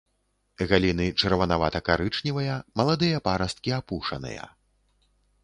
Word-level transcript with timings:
Галіны 0.69 1.05
чырванавата-карычневыя, 1.23 2.57
маладыя 2.81 3.21
парасткі 3.29 3.69
апушаныя. 3.79 4.43